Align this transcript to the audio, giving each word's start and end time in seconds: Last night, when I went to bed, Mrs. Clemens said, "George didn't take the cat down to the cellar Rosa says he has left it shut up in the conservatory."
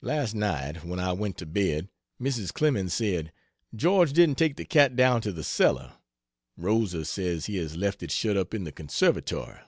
Last 0.00 0.32
night, 0.32 0.84
when 0.84 1.00
I 1.00 1.12
went 1.12 1.36
to 1.38 1.44
bed, 1.44 1.88
Mrs. 2.22 2.52
Clemens 2.52 2.94
said, 2.94 3.32
"George 3.74 4.12
didn't 4.12 4.38
take 4.38 4.54
the 4.54 4.64
cat 4.64 4.94
down 4.94 5.20
to 5.22 5.32
the 5.32 5.42
cellar 5.42 5.94
Rosa 6.56 7.04
says 7.04 7.46
he 7.46 7.56
has 7.56 7.74
left 7.76 8.00
it 8.04 8.12
shut 8.12 8.36
up 8.36 8.54
in 8.54 8.62
the 8.62 8.70
conservatory." 8.70 9.58